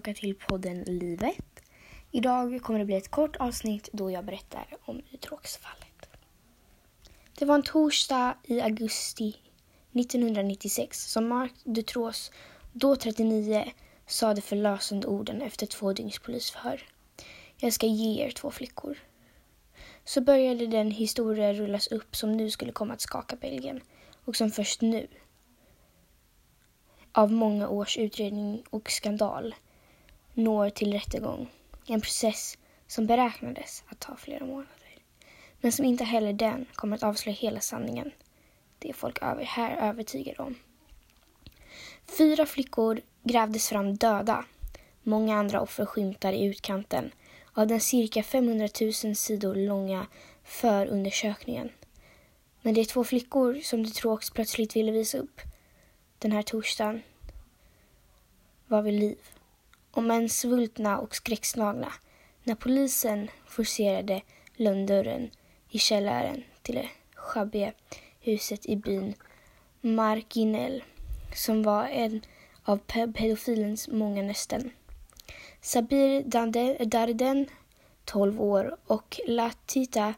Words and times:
tillbaka 0.00 0.20
till 0.20 0.34
podden 0.34 0.82
Livet. 0.82 1.60
Idag 2.10 2.62
kommer 2.62 2.78
det 2.78 2.84
bli 2.84 2.96
ett 2.96 3.10
kort 3.10 3.36
avsnitt 3.36 3.88
då 3.92 4.10
jag 4.10 4.24
berättar 4.24 4.66
om 4.84 5.02
Utråksfallet. 5.12 6.08
Det 7.38 7.44
var 7.44 7.54
en 7.54 7.62
torsdag 7.62 8.36
i 8.44 8.60
augusti 8.60 9.36
1996 9.92 11.12
som 11.12 11.28
Mark 11.28 11.52
Dutros, 11.64 12.30
då 12.72 12.96
39, 12.96 13.72
sa 14.06 14.34
de 14.34 14.40
förlösande 14.40 15.06
orden 15.06 15.42
efter 15.42 15.66
två 15.66 15.92
dygns 15.92 16.18
polisförhör. 16.18 16.82
Jag 17.56 17.72
ska 17.72 17.86
ge 17.86 18.24
er 18.24 18.30
två 18.30 18.50
flickor. 18.50 18.98
Så 20.04 20.20
började 20.20 20.66
den 20.66 20.90
historia 20.90 21.52
rullas 21.52 21.86
upp 21.86 22.16
som 22.16 22.36
nu 22.36 22.50
skulle 22.50 22.72
komma 22.72 22.94
att 22.94 23.00
skaka 23.00 23.36
Belgien 23.36 23.80
och 24.24 24.36
som 24.36 24.50
först 24.50 24.80
nu 24.80 25.06
av 27.14 27.32
många 27.32 27.68
års 27.68 27.98
utredning 27.98 28.62
och 28.70 28.90
skandal 28.90 29.54
når 30.34 30.70
till 30.70 30.92
rättegång. 30.92 31.50
En 31.86 32.00
process 32.00 32.58
som 32.86 33.06
beräknades 33.06 33.84
att 33.88 34.00
ta 34.00 34.16
flera 34.16 34.46
månader. 34.46 34.98
Men 35.60 35.72
som 35.72 35.84
inte 35.84 36.04
heller 36.04 36.32
den 36.32 36.66
kommer 36.74 36.96
att 36.96 37.02
avslöja 37.02 37.36
hela 37.36 37.60
sanningen. 37.60 38.10
Det 38.78 38.88
är 38.88 38.92
folk 38.92 39.22
över, 39.22 39.44
här 39.44 39.88
övertygade 39.88 40.42
om. 40.42 40.54
Fyra 42.18 42.46
flickor 42.46 43.00
grävdes 43.22 43.68
fram 43.68 43.96
döda. 43.96 44.44
Många 45.02 45.36
andra 45.36 45.60
offer 45.60 45.86
skymtar 45.86 46.32
i 46.32 46.44
utkanten 46.44 47.12
av 47.52 47.66
den 47.66 47.80
cirka 47.80 48.22
500 48.22 48.68
000 48.80 48.92
sidor 48.92 49.54
långa 49.54 50.06
förundersökningen. 50.44 51.70
Men 52.62 52.74
det 52.74 52.80
är 52.80 52.84
två 52.84 53.04
flickor 53.04 53.60
som 53.60 53.82
de 53.82 53.90
Tråks 53.90 54.30
plötsligt 54.30 54.76
ville 54.76 54.92
visa 54.92 55.18
upp 55.18 55.40
den 56.18 56.32
här 56.32 56.42
torsdagen 56.42 57.02
var 58.66 58.82
vid 58.82 59.00
liv. 59.00 59.18
Om 59.96 60.10
än 60.10 60.28
svultna 60.28 60.98
och 60.98 61.16
skräckslagna 61.16 61.92
när 62.44 62.54
polisen 62.54 63.30
forcerade 63.46 64.22
lönndörren 64.56 65.30
i 65.68 65.78
källaren 65.78 66.42
till 66.62 66.74
det 66.74 66.88
schabbiga 67.14 67.72
huset 68.20 68.66
i 68.66 68.76
byn 68.76 69.14
Markinel 69.80 70.84
som 71.34 71.62
var 71.62 71.84
en 71.84 72.22
av 72.64 72.76
pedofilens 73.12 73.88
många 73.88 74.22
nästen. 74.22 74.70
Sabir 75.60 76.22
Darden, 76.84 77.46
12 78.04 78.42
år, 78.42 78.76
och 78.86 79.20
Latita, 79.26 80.14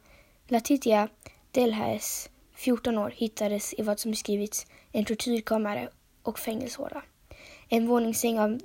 Latitia 0.48 1.08
Delhaes, 1.50 2.30
14 2.54 2.98
år, 2.98 3.10
hittades 3.16 3.74
i 3.78 3.82
vad 3.82 4.00
som 4.00 4.10
beskrivits 4.10 4.66
en 4.92 5.04
tortyrkammare 5.04 5.88
och 6.22 6.38
fängelsehåla. 6.38 7.02
En 7.68 7.86
våningssäng 7.86 8.38
av 8.38 8.60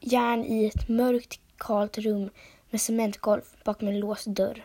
järn 0.00 0.44
i 0.44 0.66
ett 0.66 0.88
mörkt, 0.88 1.40
kalt 1.56 1.98
rum 1.98 2.30
med 2.70 2.80
cementgolv 2.80 3.42
bakom 3.64 3.88
en 3.88 4.00
låst 4.00 4.26
dörr. 4.26 4.64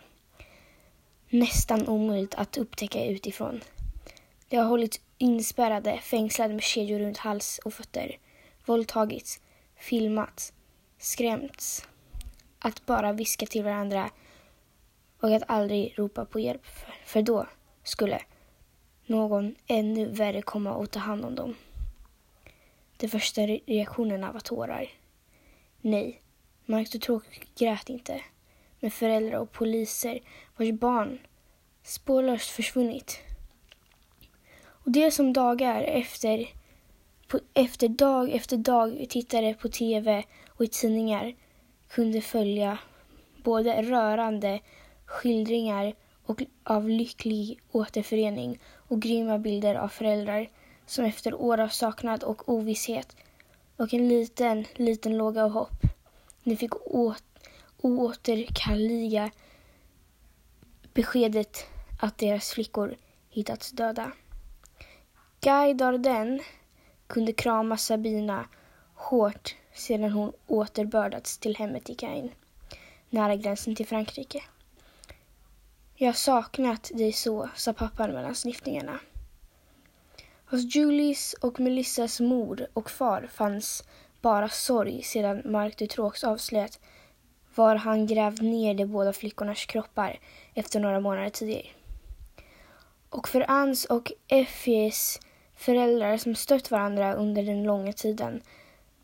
Nästan 1.28 1.88
omöjligt 1.88 2.34
att 2.34 2.56
upptäcka 2.56 3.04
utifrån. 3.04 3.60
De 4.48 4.56
har 4.56 4.64
hållits 4.64 5.00
inspärrade, 5.18 5.98
fängslade 5.98 6.54
med 6.54 6.62
kedjor 6.62 6.98
runt 6.98 7.18
hals 7.18 7.60
och 7.64 7.74
fötter, 7.74 8.18
våldtagits, 8.64 9.40
filmats, 9.76 10.52
skrämts, 10.98 11.86
att 12.58 12.86
bara 12.86 13.12
viska 13.12 13.46
till 13.46 13.64
varandra 13.64 14.10
och 15.20 15.34
att 15.34 15.42
aldrig 15.46 15.98
ropa 15.98 16.24
på 16.24 16.40
hjälp, 16.40 16.66
för 17.04 17.22
då 17.22 17.46
skulle 17.82 18.22
någon 19.06 19.54
ännu 19.66 20.06
värre 20.06 20.42
komma 20.42 20.72
och 20.72 20.90
ta 20.90 20.98
hand 20.98 21.24
om 21.24 21.34
dem. 21.34 21.54
De 22.96 23.08
första 23.08 23.42
reaktionerna 23.42 24.32
var 24.32 24.40
tårar. 24.40 24.90
Nej, 25.86 26.22
Mark 26.64 27.00
Tråk 27.00 27.24
grät 27.58 27.88
inte. 27.88 28.20
Men 28.80 28.90
föräldrar 28.90 29.38
och 29.38 29.52
poliser 29.52 30.20
vars 30.56 30.72
barn 30.72 31.18
spårlöst 31.82 32.50
försvunnit. 32.50 33.18
Och 34.66 34.90
det 34.90 35.10
som 35.10 35.32
dagar 35.32 35.82
efter, 35.82 36.48
på, 37.28 37.40
efter 37.54 37.88
dag 37.88 38.30
efter 38.30 38.56
dag 38.56 39.06
tittade 39.08 39.54
på 39.54 39.68
tv 39.68 40.24
och 40.48 40.64
i 40.64 40.68
tidningar 40.68 41.34
kunde 41.88 42.20
följa 42.20 42.78
både 43.44 43.82
rörande 43.82 44.60
skildringar 45.04 45.94
och 46.24 46.42
av 46.62 46.88
lycklig 46.88 47.60
återförening 47.72 48.58
och 48.74 49.02
grymma 49.02 49.38
bilder 49.38 49.74
av 49.74 49.88
föräldrar 49.88 50.48
som 50.86 51.04
efter 51.04 51.34
år 51.34 51.60
av 51.60 51.68
saknad 51.68 52.24
och 52.24 52.48
ovisshet 52.48 53.16
och 53.76 53.94
en 53.94 54.08
liten, 54.08 54.66
liten 54.74 55.16
låga 55.18 55.44
av 55.44 55.50
hopp 55.50 55.82
Ni 56.42 56.56
fick 56.56 56.72
oåterkalleliga 57.76 59.30
beskedet 60.94 61.66
att 62.00 62.18
deras 62.18 62.50
flickor 62.50 62.96
hittats 63.30 63.70
döda. 63.70 64.12
Guy 65.40 65.74
Darden 65.74 66.40
kunde 67.06 67.32
krama 67.32 67.76
Sabina 67.76 68.48
hårt 68.94 69.54
sedan 69.74 70.10
hon 70.12 70.32
återbördats 70.46 71.38
till 71.38 71.56
hemmet 71.56 71.90
i 71.90 71.94
Caen, 71.94 72.30
nära 73.10 73.36
gränsen 73.36 73.74
till 73.74 73.86
Frankrike. 73.86 74.42
Jag 75.94 76.08
har 76.08 76.12
saknat 76.12 76.90
dig 76.94 77.12
så, 77.12 77.48
sa 77.56 77.72
pappan 77.72 78.12
mellan 78.12 78.34
sniffningarna. 78.34 79.00
Hos 80.50 80.74
Julies 80.74 81.34
och 81.40 81.60
Melissas 81.60 82.20
mor 82.20 82.66
och 82.72 82.90
far 82.90 83.28
fanns 83.32 83.84
bara 84.20 84.48
sorg 84.48 85.02
sedan 85.02 85.42
Mark 85.44 85.78
Dutroux 85.78 86.24
avslöjat 86.24 86.80
var 87.54 87.76
han 87.76 88.06
grävt 88.06 88.40
ner 88.40 88.74
de 88.74 88.86
båda 88.86 89.12
flickornas 89.12 89.66
kroppar 89.66 90.18
efter 90.54 90.80
några 90.80 91.00
månader 91.00 91.30
tidigare. 91.30 91.66
Och 93.10 93.28
för 93.28 93.50
Ans 93.50 93.84
och 93.84 94.12
Effies 94.28 95.20
föräldrar 95.54 96.16
som 96.16 96.34
stött 96.34 96.70
varandra 96.70 97.14
under 97.14 97.42
den 97.42 97.62
långa 97.62 97.92
tiden 97.92 98.42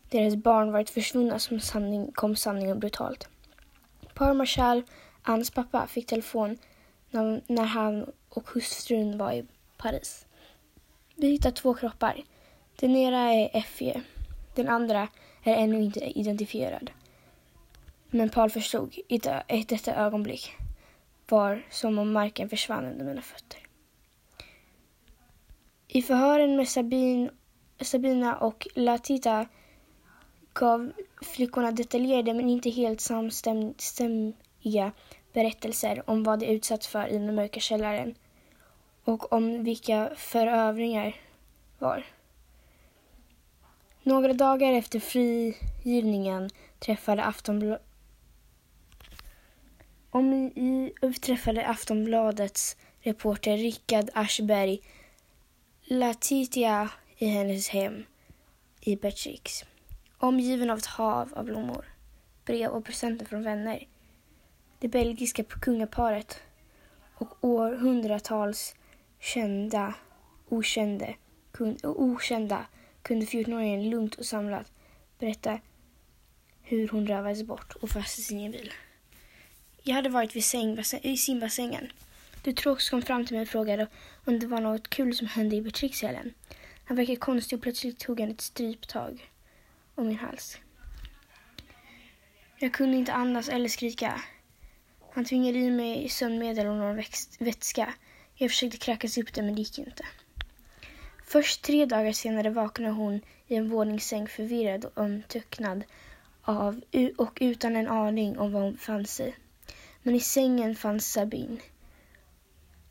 deras 0.09 0.35
barn 0.35 0.71
varit 0.71 0.89
försvunna 0.89 1.39
som 1.39 1.59
sanning, 1.59 2.11
kom 2.11 2.35
sanningen 2.35 2.79
brutalt. 2.79 3.27
Par 4.13 4.33
Marshall, 4.33 4.83
Ans 5.23 5.51
pappa, 5.51 5.87
fick 5.87 6.07
telefon 6.07 6.57
när, 7.09 7.41
när 7.47 7.65
han 7.65 8.11
och 8.29 8.49
hustrun 8.49 9.17
var 9.17 9.31
i 9.31 9.45
Paris. 9.77 10.25
Vi 11.15 11.27
hittar 11.27 11.51
två 11.51 11.73
kroppar. 11.73 12.23
Den 12.75 12.95
ena 12.95 13.33
är 13.33 13.49
Effie. 13.53 14.01
Den 14.55 14.67
andra 14.67 15.07
är 15.43 15.55
ännu 15.55 15.83
inte 15.83 16.19
identifierad. 16.19 16.91
Men 18.09 18.29
Paul 18.29 18.49
förstod 18.49 18.97
i 19.07 19.17
detta 19.67 19.95
ögonblick 19.95 20.53
var 21.29 21.65
som 21.69 21.99
om 21.99 22.11
marken 22.13 22.49
försvann 22.49 22.85
under 22.85 23.05
mina 23.05 23.21
fötter. 23.21 23.59
I 25.87 26.01
förhören 26.01 26.55
med 26.55 26.69
Sabine, 26.69 27.29
Sabina 27.81 28.37
och 28.37 28.67
Latita 28.75 29.45
gav 30.53 30.91
flickorna 31.21 31.71
detaljerade 31.71 32.33
men 32.33 32.49
inte 32.49 32.69
helt 32.69 33.01
samstämmiga 33.01 34.91
berättelser 35.33 36.09
om 36.09 36.23
vad 36.23 36.39
de 36.39 36.45
utsatts 36.45 36.87
för 36.87 37.07
i 37.07 37.17
den 37.17 37.35
mörka 37.35 37.59
källaren 37.59 38.15
och 39.03 39.33
om 39.33 39.63
vilka 39.63 40.11
förövringar 40.15 41.15
var. 41.79 42.05
Några 44.03 44.33
dagar 44.33 44.73
efter 44.73 44.99
frigivningen 44.99 46.49
träffade 46.79 47.23
Aftonbladet 47.23 47.81
om 50.15 50.33
i, 50.33 50.93
träffade 51.21 51.67
Aftonbladets 51.67 52.77
reporter 53.01 53.57
Rickard 53.57 54.09
Aschberg 54.13 54.79
Latitia 55.83 56.89
i 57.17 57.25
hennes 57.25 57.69
hem 57.69 58.03
i 58.81 58.95
Bertrix. 58.95 59.65
Omgiven 60.17 60.69
av 60.69 60.77
ett 60.77 60.85
hav 60.85 61.33
av 61.35 61.45
blommor, 61.45 61.85
brev 62.45 62.71
och 62.71 62.85
presenter 62.85 63.25
från 63.25 63.43
vänner. 63.43 63.87
Det 64.79 64.87
belgiska 64.87 65.43
kungaparet 65.43 66.39
och 67.15 67.37
århundratals 67.41 68.75
kända, 69.23 69.93
okända, 70.49 71.13
kun, 71.51 71.77
okända 71.83 72.65
kunde 73.01 73.25
14-åringen 73.25 73.89
lugnt 73.89 74.15
och 74.15 74.25
samlat 74.25 74.71
berätta 75.19 75.59
hur 76.61 76.87
hon 76.87 77.07
rövades 77.07 77.43
bort 77.43 77.75
och 77.75 77.89
fastnade 77.89 78.21
i 78.21 78.23
sin 78.23 78.51
bil. 78.51 78.73
Jag 79.83 79.95
hade 79.95 80.09
varit 80.09 80.35
vid 80.35 80.43
säng, 80.43 80.83
i 81.01 81.17
simbassängen. 81.17 81.91
Dutroux 82.43 82.89
kom 82.89 83.01
fram 83.01 83.25
till 83.25 83.35
mig 83.35 83.41
och 83.41 83.49
frågade 83.49 83.87
om 84.25 84.39
det 84.39 84.47
var 84.47 84.61
något 84.61 84.89
kul 84.89 85.15
som 85.15 85.27
hände 85.27 85.55
i 85.55 85.61
Beatrixhjällen. 85.61 86.33
Han 86.85 86.97
verkade 86.97 87.15
konstig 87.15 87.57
och 87.57 87.63
plötsligt 87.63 87.99
tog 87.99 88.19
han 88.19 88.31
ett 88.31 88.41
stryptag 88.41 89.31
om 89.95 90.07
min 90.07 90.17
hals. 90.17 90.57
Jag 92.57 92.73
kunde 92.73 92.97
inte 92.97 93.13
andas 93.13 93.49
eller 93.49 93.69
skrika. 93.69 94.21
Han 95.13 95.25
tvingade 95.25 95.57
i 95.57 95.71
mig 95.71 96.09
sömnmedel 96.09 96.67
och 96.67 96.75
någon 96.75 97.03
vätska. 97.39 97.93
Jag 98.35 98.49
försökte 98.49 98.77
kräkas 98.77 99.17
upp 99.17 99.33
det 99.33 99.41
men 99.41 99.55
det 99.55 99.61
gick 99.61 99.79
inte. 99.79 100.05
Först 101.25 101.61
tre 101.61 101.85
dagar 101.85 102.11
senare 102.11 102.49
vaknade 102.49 102.93
hon 102.93 103.21
i 103.47 103.55
en 103.55 103.69
våningssäng 103.69 104.27
förvirrad 104.27 104.85
och 104.85 104.97
omtöcknad 104.97 105.83
av 106.41 106.81
och 107.17 107.37
utan 107.41 107.75
en 107.75 107.87
aning 107.87 108.37
om 108.37 108.51
vad 108.51 108.61
hon 108.61 108.77
fann 108.77 109.05
sig. 109.05 109.35
Men 110.03 110.15
i 110.15 110.19
sängen 110.19 110.75
fanns 110.75 111.11
Sabine, 111.11 111.57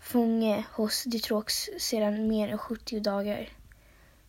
fånge 0.01 0.65
hos 0.73 1.05
Dutrox 1.05 1.69
sedan 1.79 2.29
mer 2.29 2.49
än 2.49 2.59
70 2.59 3.01
dagar. 3.01 3.49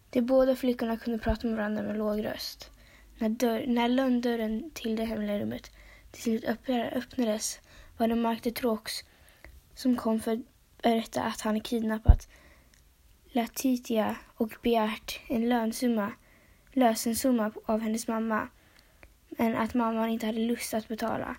De 0.09 0.21
båda 0.21 0.55
flickorna 0.55 0.97
kunde 0.97 1.19
prata 1.19 1.47
med 1.47 1.57
varandra 1.57 1.83
med 1.83 1.97
låg 1.97 2.25
röst. 2.25 2.71
När, 3.17 3.29
dörr, 3.29 3.67
när 3.67 3.89
lönndörren 3.89 4.71
till 4.73 4.95
det 4.95 5.05
hemliga 5.05 5.39
rummet 5.39 5.71
till 6.11 6.21
slut 6.21 6.43
öppnades 6.95 7.59
var 7.97 8.07
det 8.07 8.15
Mark 8.15 8.43
Dutrox 8.43 8.93
som 9.75 9.95
kom 9.95 10.19
för 10.19 10.41
att 10.83 10.91
berätta 10.91 11.23
att 11.23 11.41
han 11.41 11.61
kidnappat 11.61 12.27
Latitia 13.23 14.15
och 14.35 14.53
begärt 14.61 15.19
en 15.27 15.49
lönsumma, 15.49 16.11
lösensumma 16.73 17.51
av 17.65 17.79
hennes 17.79 18.07
mamma 18.07 18.47
men 19.29 19.55
att 19.55 19.73
mamman 19.73 20.09
inte 20.09 20.25
hade 20.25 20.39
lust 20.39 20.73
att 20.73 20.87
betala. 20.87 21.35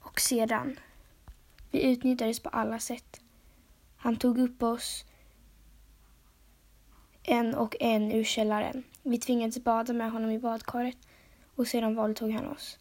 Och 0.00 0.20
sedan. 0.20 0.80
Vi 1.70 1.92
utnyttjades 1.92 2.40
på 2.40 2.48
alla 2.48 2.78
sätt. 2.78 3.20
Han 3.96 4.16
tog 4.16 4.38
upp 4.38 4.62
oss 4.62 5.04
en 7.22 7.54
och 7.54 7.76
en 7.80 8.12
ur 8.12 8.24
källaren. 8.24 8.84
Vi 9.02 9.18
tvingades 9.18 9.64
bada 9.64 9.92
med 9.92 10.10
honom 10.10 10.30
i 10.30 10.38
badkaret 10.38 10.98
och 11.54 11.66
sedan 11.66 11.94
våldtog 11.94 12.30
han 12.30 12.46
oss. 12.46 12.78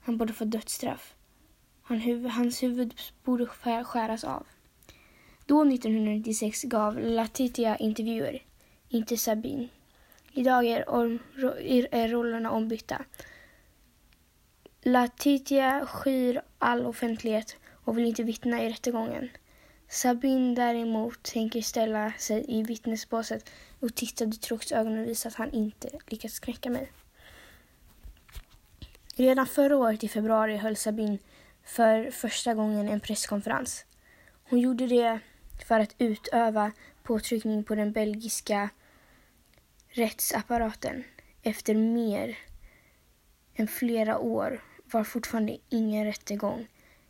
Han 0.00 0.18
borde 0.18 0.32
få 0.32 0.44
dödsstraff. 0.44 1.14
Han 1.82 2.00
huv 2.00 2.26
hans 2.28 2.62
huvud 2.62 3.00
borde 3.24 3.46
skäras 3.46 4.24
av. 4.24 4.46
Då 5.48 5.62
1996 5.62 6.62
gav 6.62 6.98
Latitia 6.98 7.76
intervjuer, 7.76 8.42
inte 8.88 9.16
Sabine. 9.16 9.68
Idag 10.32 10.64
är, 10.64 10.88
om, 10.88 11.18
är 11.90 12.08
rollerna 12.08 12.50
ombytta. 12.50 13.04
Latitia 14.82 15.86
skyr 15.86 16.42
all 16.58 16.86
offentlighet 16.86 17.56
och 17.84 17.98
vill 17.98 18.04
inte 18.04 18.22
vittna 18.22 18.62
i 18.62 18.70
rättegången. 18.70 19.28
Sabine 19.88 20.54
däremot 20.54 21.22
tänker 21.22 21.60
ställa 21.60 22.12
sig 22.18 22.44
i 22.48 22.62
vittnesbåset 22.62 23.50
och 23.80 23.94
titta 23.94 24.26
Dutroux 24.26 24.72
ögon 24.72 24.98
och 24.98 25.06
visa 25.06 25.28
att 25.28 25.34
han 25.34 25.50
inte 25.50 25.88
lyckats 26.06 26.38
knäcka 26.38 26.70
mig. 26.70 26.92
Redan 29.16 29.46
förra 29.46 29.76
året 29.76 30.04
i 30.04 30.08
februari 30.08 30.56
höll 30.56 30.76
Sabine 30.76 31.18
för 31.64 32.10
första 32.10 32.54
gången 32.54 32.88
en 32.88 33.00
presskonferens. 33.00 33.84
Hon 34.48 34.60
gjorde 34.60 34.86
det 34.86 35.20
för 35.62 35.80
att 35.80 35.94
utöva 35.98 36.72
påtryckning 37.02 37.64
på 37.64 37.74
den 37.74 37.92
belgiska 37.92 38.70
rättsapparaten. 39.88 41.04
Efter 41.42 41.74
mer 41.74 42.38
än 43.54 43.68
flera 43.68 44.18
år 44.18 44.62
var 44.84 45.04
fortfarande 45.04 45.58
ingen 45.68 46.04
rättegång 46.04 46.68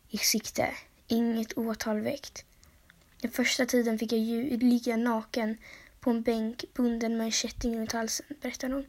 i 0.08 0.18
sikte, 0.18 0.74
inget 1.06 1.58
åtal 1.58 2.00
väckt. 2.00 2.44
Den 3.20 3.30
första 3.30 3.66
tiden 3.66 3.98
fick 3.98 4.12
jag 4.12 4.62
ligga 4.62 4.96
naken 4.96 5.56
på 6.00 6.10
en 6.10 6.22
bänk 6.22 6.64
bunden 6.74 7.16
med 7.16 7.24
en 7.24 7.32
kätting 7.32 7.78
runt 7.78 7.92
halsen, 7.92 8.26
berättar 8.40 8.70
hon. 8.70 8.86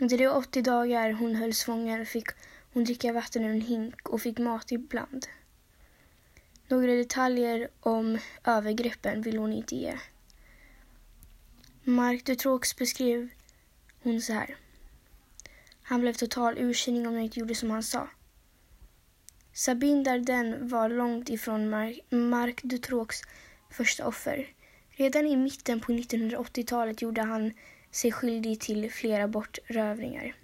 Under 0.00 0.18
de 0.18 0.28
80 0.28 0.62
dagar 0.62 1.12
hon 1.12 1.34
hölls 1.34 1.64
fången 1.64 2.06
fick 2.06 2.28
hon 2.72 2.84
dricka 2.84 3.12
vatten 3.12 3.44
ur 3.44 3.50
en 3.50 3.60
hink 3.60 4.08
och 4.08 4.22
fick 4.22 4.38
mat 4.38 4.72
ibland. 4.72 5.26
Några 6.72 6.94
detaljer 6.94 7.68
om 7.80 8.18
övergreppen 8.44 9.22
vill 9.22 9.38
hon 9.38 9.52
inte 9.52 9.76
ge. 9.76 9.98
Mark 11.84 12.24
Dutroux 12.24 12.76
beskrev 12.76 13.28
hon 14.02 14.20
så 14.20 14.32
här. 14.32 14.56
Han 15.82 16.00
blev 16.00 16.12
total 16.12 16.58
ursinnig 16.58 17.06
om 17.08 17.14
jag 17.14 17.24
inte 17.24 17.40
gjorde 17.40 17.54
som 17.54 17.70
han 17.70 17.82
sa. 17.82 18.08
Sabine 19.52 20.04
Darden 20.04 20.68
var 20.68 20.88
långt 20.88 21.28
ifrån 21.28 21.70
Mark, 21.70 22.00
Mark 22.10 22.62
Dutroux 22.62 23.22
första 23.70 24.06
offer. 24.06 24.48
Redan 24.90 25.26
i 25.26 25.36
mitten 25.36 25.80
på 25.80 25.92
1980-talet 25.92 27.02
gjorde 27.02 27.22
han 27.22 27.52
sig 27.90 28.12
skyldig 28.12 28.60
till 28.60 28.92
flera 28.92 29.28
bortrövningar, 29.28 30.36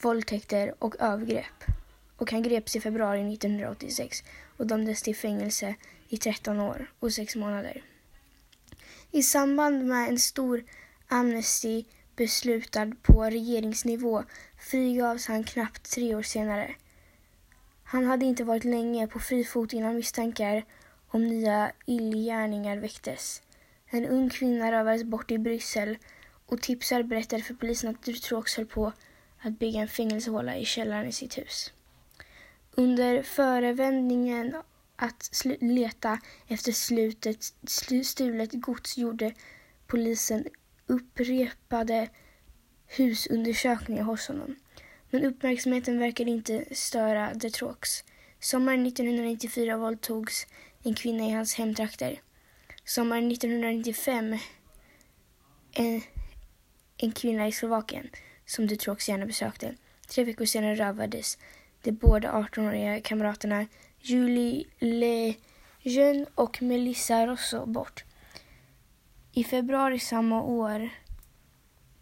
våldtäkter 0.00 0.74
och 0.78 0.96
övergrepp. 1.00 1.64
Och 2.16 2.30
han 2.32 2.42
greps 2.42 2.76
i 2.76 2.80
februari 2.80 3.34
1986 3.34 4.22
och 4.56 4.66
dömdes 4.66 5.02
till 5.02 5.16
fängelse 5.16 5.74
i 6.08 6.16
13 6.16 6.60
år 6.60 6.92
och 6.98 7.12
6 7.12 7.36
månader. 7.36 7.82
I 9.10 9.22
samband 9.22 9.84
med 9.84 10.08
en 10.08 10.18
stor 10.18 10.64
amnesti 11.08 11.86
beslutad 12.16 12.92
på 13.02 13.24
regeringsnivå 13.24 14.24
frigavs 14.58 15.26
han 15.26 15.44
knappt 15.44 15.90
tre 15.90 16.14
år 16.14 16.22
senare. 16.22 16.74
Han 17.84 18.06
hade 18.06 18.24
inte 18.24 18.44
varit 18.44 18.64
länge 18.64 19.06
på 19.06 19.18
fri 19.18 19.44
fot 19.44 19.72
innan 19.72 19.96
misstankar 19.96 20.64
om 21.08 21.28
nya 21.28 21.72
illgärningar 21.86 22.76
väcktes. 22.76 23.42
En 23.86 24.06
ung 24.06 24.30
kvinna 24.30 24.72
rövades 24.72 25.04
bort 25.04 25.30
i 25.30 25.38
Bryssel 25.38 25.98
och 26.46 26.62
tipsar 26.62 27.02
berättade 27.02 27.42
för 27.42 27.54
polisen 27.54 27.90
att 27.90 28.02
Dutroux 28.02 28.56
höll 28.56 28.66
på 28.66 28.92
att 29.38 29.58
bygga 29.58 29.80
en 29.80 29.88
fängelsehåla 29.88 30.56
i 30.56 30.64
källaren 30.64 31.08
i 31.08 31.12
sitt 31.12 31.38
hus. 31.38 31.72
Under 32.76 33.22
förevändningen 33.22 34.56
att 34.96 35.44
leta 35.60 36.18
efter 36.48 36.72
slutet, 36.72 37.38
stulet 38.04 38.52
gods 38.52 38.98
gjorde 38.98 39.34
polisen 39.86 40.46
upprepade 40.86 42.08
husundersökningar 42.86 44.02
hos 44.02 44.28
honom. 44.28 44.56
Men 45.10 45.24
uppmärksamheten 45.24 45.98
verkade 45.98 46.30
inte 46.30 46.64
störa 46.72 47.34
Detrox. 47.34 48.04
Sommaren 48.40 48.86
1994 48.86 49.76
våldtogs 49.76 50.46
en 50.82 50.94
kvinna 50.94 51.24
i 51.24 51.30
hans 51.30 51.54
hemtrakter. 51.54 52.20
Sommaren 52.84 53.32
1995 53.32 54.38
en, 55.72 55.96
eh, 55.96 56.02
en 56.96 57.12
kvinna 57.12 57.48
i 57.48 57.52
Slovakien 57.52 58.10
som 58.46 58.66
Detrox 58.66 59.08
gärna 59.08 59.26
besökte. 59.26 59.74
Tre 60.08 60.24
veckor 60.24 60.44
senare 60.44 60.74
rövades 60.74 61.38
de 61.82 61.92
båda 61.92 62.32
18-åriga 62.32 63.00
kamraterna 63.00 63.66
Julie 64.00 64.64
Lejeune 64.78 66.26
och 66.34 66.62
Melissa 66.62 67.26
Rosso 67.26 67.66
bort. 67.66 68.04
I 69.32 69.44
februari 69.44 69.98
samma 69.98 70.42
år 70.42 70.90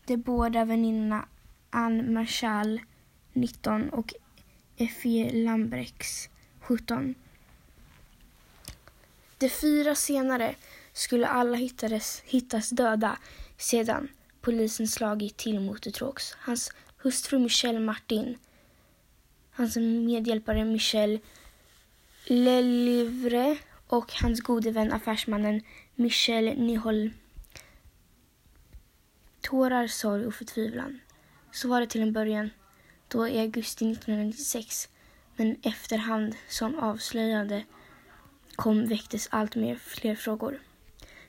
de 0.04 0.16
båda 0.16 0.64
väninnorna 0.64 1.28
Anne 1.70 2.02
Marchal, 2.02 2.80
19 3.32 3.90
och 3.90 4.14
Effie 4.76 5.44
Lambrex, 5.44 6.28
17. 6.60 7.14
De 9.38 9.48
fyra 9.48 9.94
senare 9.94 10.54
skulle 10.92 11.26
alla 11.26 11.56
hittades, 11.56 12.22
hittas 12.26 12.70
döda 12.70 13.18
sedan 13.56 14.08
polisen 14.40 14.88
slagit 14.88 15.36
till 15.36 15.60
mot 15.60 15.82
Dutroux. 15.82 16.36
Hans 16.38 16.72
hustru 17.02 17.38
Michelle 17.38 17.80
Martin, 17.80 18.38
hans 19.60 19.76
medhjälpare 19.76 20.64
Michel 20.64 21.20
Lelivre 22.24 23.58
och 23.86 24.12
hans 24.12 24.40
gode 24.40 24.70
vän 24.70 24.92
affärsmannen 24.92 25.62
Michel 25.94 26.44
Nihol. 26.44 27.10
Tårar, 29.40 29.86
sorg 29.86 30.26
och 30.26 30.34
förtvivlan. 30.34 31.00
Så 31.52 31.68
var 31.68 31.80
det 31.80 31.86
till 31.86 32.02
en 32.02 32.12
början, 32.12 32.50
då 33.08 33.28
i 33.28 33.40
augusti 33.40 33.90
1996. 33.92 34.88
Men 35.36 35.56
efterhand 35.62 36.36
som 36.48 36.78
avslöjande 36.78 37.64
kom 38.56 38.86
väcktes 38.86 39.28
allt 39.30 39.56
mer 39.56 39.76
fler 39.76 40.14
frågor. 40.14 40.60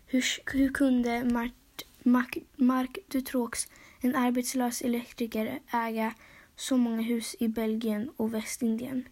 Hur, 0.08 0.24
hur 0.54 0.74
kunde 0.74 1.24
Mart, 1.24 1.82
Mark, 2.04 2.38
Mark 2.56 2.98
Dutroux, 3.08 3.68
en 4.02 4.16
arbetslös 4.16 4.82
elektriker, 4.82 5.60
äga 5.72 6.14
så 6.56 6.78
många 6.78 7.02
hus 7.02 7.36
i 7.40 7.48
Belgien 7.48 8.12
och 8.18 8.34
Västindien? 8.34 9.08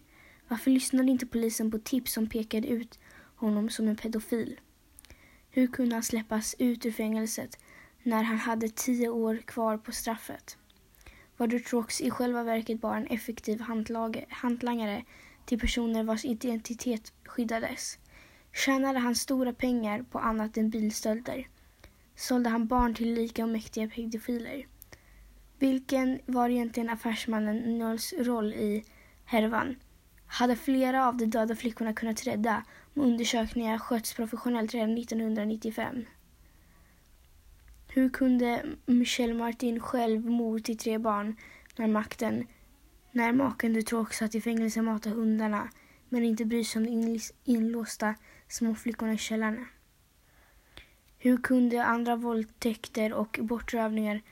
Varför 0.48 0.70
lyssnade 0.70 1.10
inte 1.10 1.26
polisen 1.26 1.70
på 1.70 1.78
tips 1.78 2.12
som 2.12 2.26
pekade 2.26 2.68
ut 2.68 2.98
honom 3.36 3.70
som 3.70 3.88
en 3.88 3.96
pedofil? 3.96 4.60
Hur 5.50 5.66
kunde 5.66 5.94
han 5.94 6.02
släppas 6.02 6.54
ut 6.58 6.86
ur 6.86 6.90
fängelset 6.90 7.58
när 8.02 8.22
han 8.22 8.38
hade 8.38 8.68
tio 8.68 9.08
år 9.08 9.36
kvar 9.36 9.78
på 9.78 9.92
straffet? 9.92 10.58
Var 11.36 11.46
Dutroux 11.46 12.00
i 12.00 12.10
själva 12.10 12.42
verket 12.42 12.80
bara 12.80 12.96
en 12.96 13.06
effektiv 13.06 13.60
hantlangare 14.28 15.04
till 15.44 15.60
personer 15.60 16.04
vars 16.04 16.24
identitet 16.24 17.12
skyddades? 17.24 17.98
Tjänade 18.52 18.98
han 18.98 19.14
stora 19.14 19.52
pengar 19.52 20.02
på 20.02 20.18
annat 20.18 20.56
än 20.56 20.70
bilstölder? 20.70 21.48
Sålde 22.16 22.50
han 22.50 22.66
barn 22.66 22.94
till 22.94 23.14
lika 23.14 23.42
och 23.42 23.48
mäktiga 23.48 23.88
pedofiler? 23.88 24.66
Vilken 25.60 26.20
var 26.26 26.48
egentligen 26.48 26.90
affärsmannen 26.90 27.78
Nulls 27.78 28.14
roll 28.18 28.52
i 28.52 28.84
härvan? 29.24 29.76
Hade 30.26 30.56
flera 30.56 31.08
av 31.08 31.16
de 31.16 31.26
döda 31.26 31.56
flickorna 31.56 31.92
kunnat 31.92 32.26
rädda 32.26 32.64
om 32.94 33.02
undersökningar 33.02 33.78
skötts 33.78 34.14
professionellt 34.14 34.74
redan 34.74 34.98
1995? 34.98 36.04
Hur 37.88 38.08
kunde 38.08 38.64
Michelle 38.86 39.34
Martin 39.34 39.80
själv, 39.80 40.26
mor 40.26 40.58
till 40.58 40.78
tre 40.78 40.98
barn, 40.98 41.36
när 41.76 41.86
makten 41.86 42.46
när 43.12 43.32
maken 43.32 43.72
Dutroux 43.72 44.16
satt 44.16 44.34
i 44.34 44.40
fängelse 44.40 44.82
matar 44.82 45.10
hundarna 45.10 45.68
men 46.08 46.24
inte 46.24 46.44
bryr 46.44 46.64
sig 46.64 46.78
om 46.78 46.86
de 46.86 47.20
inlåsta 47.44 48.14
små 48.48 48.74
flickorna 48.74 49.12
i 49.12 49.18
källaren. 49.18 49.66
Hur 51.18 51.36
kunde 51.36 51.84
andra 51.84 52.16
våldtäkter 52.16 53.12
och 53.12 53.38
bortrövningar 53.42 54.22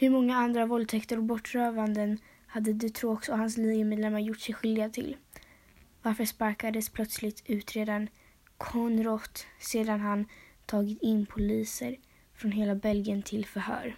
hur 0.00 0.10
många 0.10 0.36
andra 0.36 0.66
våldtäkter 0.66 1.16
och 1.16 1.22
bortrövanden 1.22 2.18
hade 2.46 2.72
Dutroux 2.72 3.28
och 3.28 3.38
hans 3.38 3.56
ligamedlemmar 3.56 4.18
gjort 4.18 4.40
sig 4.40 4.54
skyldiga 4.54 4.88
till? 4.88 5.16
Varför 6.02 6.24
sparkades 6.24 6.88
plötsligt 6.88 7.42
utredaren 7.46 8.08
Conrot 8.56 9.46
sedan 9.58 10.00
han 10.00 10.26
tagit 10.66 11.02
in 11.02 11.26
poliser 11.26 11.96
från 12.34 12.52
hela 12.52 12.74
Belgien 12.74 13.22
till 13.22 13.46
förhör? 13.46 13.96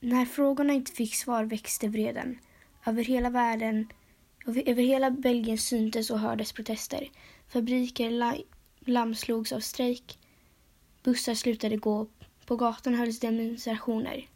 När 0.00 0.24
frågorna 0.24 0.72
inte 0.72 0.92
fick 0.92 1.14
svar 1.14 1.44
växte 1.44 1.88
vreden. 1.88 2.38
Över 2.86 3.04
hela 3.04 3.30
världen, 3.30 3.88
över 4.46 4.82
hela 4.82 5.10
Belgien 5.10 5.58
syntes 5.58 6.10
och 6.10 6.18
hördes 6.18 6.52
protester. 6.52 7.10
Fabriker 7.48 8.10
la 8.10 8.36
lamslogs 8.80 9.52
av 9.52 9.60
strejk. 9.60 10.18
Bussar 11.02 11.34
slutade 11.34 11.76
gå. 11.76 12.06
På 12.46 12.56
gatan 12.56 12.94
hölls 12.94 13.20
demonstrationer. 13.20 14.28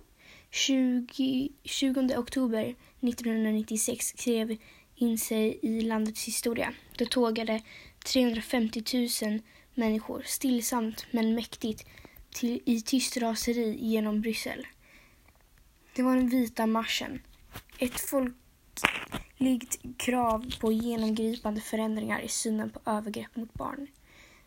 20, 0.50 1.48
20 1.64 2.16
oktober 2.16 2.74
1996 3.00 4.06
skrev 4.06 4.56
in 4.94 5.18
sig 5.18 5.58
i 5.62 5.80
landets 5.80 6.26
historia. 6.26 6.72
Då 6.98 7.04
tågade 7.04 7.62
350 8.06 9.08
000 9.22 9.40
människor 9.74 10.22
stillsamt 10.26 11.06
men 11.10 11.34
mäktigt 11.34 11.86
till, 12.30 12.60
i 12.64 12.80
tyst 12.80 13.16
raseri 13.16 13.78
genom 13.80 14.20
Bryssel. 14.20 14.66
Det 15.96 16.02
var 16.02 16.16
den 16.16 16.28
vita 16.28 16.66
marschen. 16.66 17.22
Ett 17.78 18.00
folkligt 18.00 19.80
krav 19.96 20.52
på 20.60 20.72
genomgripande 20.72 21.60
förändringar 21.60 22.20
i 22.20 22.28
synen 22.28 22.70
på 22.70 22.90
övergrepp 22.90 23.36
mot 23.36 23.54
barn. 23.54 23.86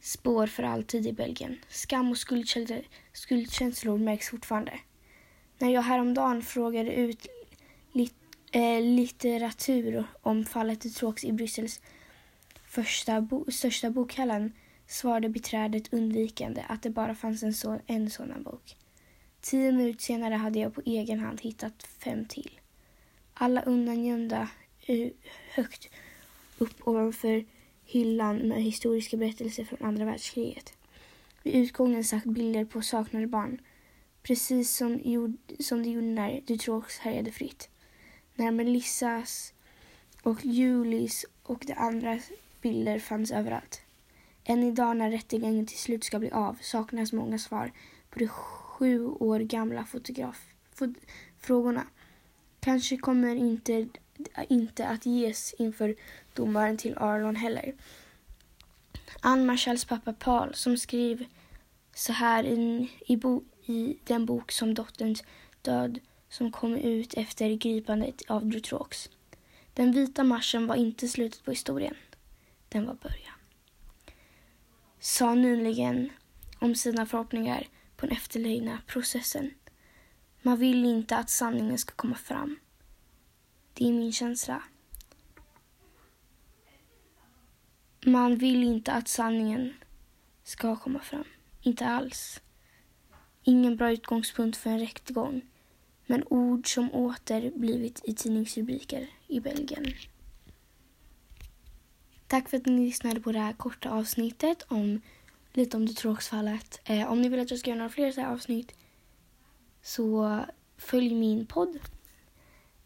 spår 0.00 0.46
för 0.46 0.62
alltid 0.62 1.06
i 1.06 1.12
Belgien. 1.12 1.58
Skam 1.68 2.10
och 2.10 2.18
skuldkänslor 3.12 3.98
märks 3.98 4.28
fortfarande. 4.28 4.72
När 5.58 5.70
jag 5.70 5.82
häromdagen 5.82 6.42
frågade 6.42 6.92
ut 6.92 7.26
lit, 7.92 8.14
äh, 8.52 8.80
litteratur 8.80 10.04
om 10.22 10.44
fallet 10.44 10.80
Dutroux 10.80 11.24
i 11.24 11.32
Bryssels 11.32 11.80
första 12.64 13.20
bo, 13.20 13.50
största 13.50 13.90
bokhallen 13.90 14.52
svarade 14.86 15.28
beträdet 15.28 15.92
undvikande 15.92 16.64
att 16.68 16.82
det 16.82 16.90
bara 16.90 17.14
fanns 17.14 17.42
en, 17.42 17.54
så, 17.54 17.80
en 17.86 18.10
sådan 18.10 18.42
bok. 18.42 18.76
Tio 19.40 19.72
minuter 19.72 20.02
senare 20.02 20.34
hade 20.34 20.58
jag 20.58 20.74
på 20.74 20.82
egen 20.84 21.20
hand 21.20 21.40
hittat 21.40 21.82
fem 21.82 22.24
till. 22.24 22.60
Alla 23.34 23.62
undangömda 23.62 24.48
eh, 24.86 25.08
högt 25.54 25.90
upp 26.58 26.88
ovanför 26.88 27.44
hyllan 27.86 28.36
med 28.36 28.62
historiska 28.62 29.16
berättelser 29.16 29.64
från 29.64 29.82
andra 29.82 30.04
världskriget. 30.04 30.72
Vid 31.42 31.54
utgången 31.54 32.04
satt 32.04 32.24
bilder 32.24 32.64
på 32.64 32.82
saknade 32.82 33.26
barn, 33.26 33.60
precis 34.22 34.76
som, 34.76 35.00
gjorde, 35.04 35.36
som 35.58 35.82
det 35.82 35.88
gjorde 35.88 36.06
när 36.06 36.40
Dutroux 36.46 36.98
härjade 36.98 37.30
fritt. 37.30 37.68
När 38.34 38.50
Melissas 38.50 39.54
och 40.22 40.44
Julis 40.44 41.26
och 41.42 41.64
de 41.66 41.72
andra 41.72 42.18
bilder 42.62 42.98
fanns 42.98 43.30
överallt. 43.30 43.80
Än 44.44 44.62
idag 44.62 44.96
när 44.96 45.10
rättegången 45.10 45.66
till 45.66 45.78
slut 45.78 46.04
ska 46.04 46.18
bli 46.18 46.30
av 46.30 46.58
saknas 46.60 47.12
många 47.12 47.38
svar 47.38 47.72
på 48.10 48.18
de 48.18 48.28
sju 48.28 49.06
år 49.06 49.40
gamla 49.40 49.84
fotograf 49.84 50.46
fot 50.74 50.96
frågorna. 51.38 51.86
Kanske 52.60 52.96
kommer 52.96 53.36
inte, 53.36 53.88
inte 54.48 54.88
att 54.88 55.06
ges 55.06 55.54
inför 55.58 55.94
domaren 56.34 56.76
till 56.76 56.98
Arlon 56.98 57.36
heller. 57.36 57.74
Ann 59.20 59.46
Marshalls 59.46 59.84
pappa 59.84 60.12
Paul 60.12 60.54
som 60.54 60.76
skrev 60.76 61.24
så 61.94 62.12
här 62.12 62.44
i, 62.44 62.90
i, 63.06 63.16
bo, 63.16 63.44
i 63.66 63.98
den 64.04 64.26
bok 64.26 64.52
som 64.52 64.74
dotterns 64.74 65.24
död 65.62 65.98
som 66.28 66.52
kom 66.52 66.76
ut 66.76 67.14
efter 67.14 67.50
gripandet 67.50 68.22
av 68.28 68.46
Drutrox. 68.46 69.10
Den 69.74 69.92
vita 69.92 70.24
marschen 70.24 70.66
var 70.66 70.76
inte 70.76 71.08
slutet 71.08 71.44
på 71.44 71.50
historien. 71.50 71.94
Den 72.68 72.86
var 72.86 72.94
början 72.94 73.36
sa 75.06 75.34
nyligen 75.34 76.10
om 76.58 76.74
sina 76.74 77.06
förhoppningar 77.06 77.68
på 77.96 78.06
den 78.06 78.16
efterlägna 78.16 78.78
processen. 78.86 79.50
Man 80.42 80.56
vill 80.56 80.84
inte 80.84 81.16
att 81.16 81.30
sanningen 81.30 81.78
ska 81.78 81.94
komma 81.94 82.14
fram. 82.14 82.56
Det 83.78 83.88
är 83.88 83.92
min 83.92 84.12
känsla. 84.12 84.62
Man 88.06 88.36
vill 88.36 88.62
inte 88.62 88.92
att 88.92 89.08
sanningen 89.08 89.74
ska 90.44 90.76
komma 90.76 91.00
fram. 91.00 91.24
Inte 91.62 91.86
alls. 91.86 92.40
Ingen 93.42 93.76
bra 93.76 93.92
utgångspunkt 93.92 94.56
för 94.56 94.70
en 94.70 94.80
rättegång. 94.80 95.42
Men 96.06 96.24
ord 96.30 96.74
som 96.74 96.92
åter 96.92 97.50
blivit 97.58 98.00
i 98.04 98.14
tidningsrubriker 98.14 99.10
i 99.26 99.40
Belgien. 99.40 99.86
Tack 102.26 102.48
för 102.48 102.56
att 102.56 102.66
ni 102.66 102.84
lyssnade 102.84 103.20
på 103.20 103.32
det 103.32 103.38
här 103.38 103.52
korta 103.52 103.90
avsnittet 103.90 104.62
om 104.68 105.00
lite 105.52 105.76
om 105.76 105.86
Detroxfallet. 105.86 106.80
Eh, 106.84 107.12
om 107.12 107.22
ni 107.22 107.28
vill 107.28 107.40
att 107.40 107.50
jag 107.50 107.60
ska 107.60 107.70
göra 107.70 107.78
några 107.78 107.90
fler 107.90 108.12
så 108.12 108.20
här 108.20 108.32
avsnitt 108.32 108.72
så 109.82 110.40
följ 110.76 111.14
min 111.14 111.46
podd. 111.46 111.78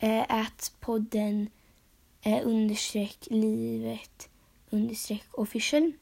Eh, 0.02 0.47
podden 0.80 1.50
eh, 2.23 2.47
understreck 2.47 3.16
livet 3.30 4.28
understreck 4.71 5.25
official 5.33 5.92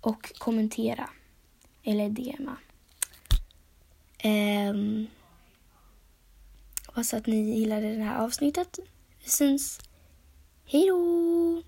och 0.00 0.32
kommentera 0.38 1.10
eller 1.82 2.08
DMa. 2.08 2.56
Eh, 4.18 4.74
hoppas 6.86 7.14
att 7.14 7.26
ni 7.26 7.58
gillade 7.58 7.94
det 7.94 8.02
här 8.02 8.24
avsnittet. 8.24 8.78
Vi 9.24 9.30
syns. 9.30 9.80
Hej 10.64 10.86
då! 10.88 11.62